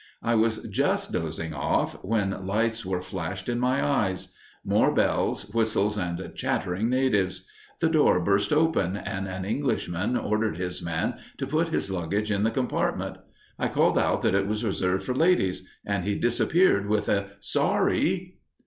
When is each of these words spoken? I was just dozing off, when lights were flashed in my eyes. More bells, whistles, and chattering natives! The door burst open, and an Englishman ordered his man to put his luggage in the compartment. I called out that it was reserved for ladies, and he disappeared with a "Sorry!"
I 0.23 0.33
was 0.33 0.57
just 0.67 1.11
dozing 1.11 1.53
off, 1.53 1.93
when 2.03 2.47
lights 2.47 2.83
were 2.83 3.03
flashed 3.03 3.47
in 3.47 3.59
my 3.59 3.85
eyes. 3.85 4.29
More 4.65 4.91
bells, 4.91 5.53
whistles, 5.53 5.95
and 5.95 6.31
chattering 6.33 6.89
natives! 6.89 7.45
The 7.81 7.87
door 7.89 8.19
burst 8.19 8.51
open, 8.51 8.97
and 8.97 9.27
an 9.27 9.45
Englishman 9.45 10.17
ordered 10.17 10.57
his 10.57 10.81
man 10.81 11.19
to 11.37 11.45
put 11.45 11.67
his 11.67 11.91
luggage 11.91 12.31
in 12.31 12.41
the 12.41 12.49
compartment. 12.49 13.17
I 13.59 13.67
called 13.67 13.99
out 13.99 14.23
that 14.23 14.33
it 14.33 14.47
was 14.47 14.65
reserved 14.65 15.03
for 15.03 15.13
ladies, 15.13 15.67
and 15.85 16.03
he 16.03 16.15
disappeared 16.15 16.87
with 16.89 17.07
a 17.07 17.27
"Sorry!" 17.39 18.39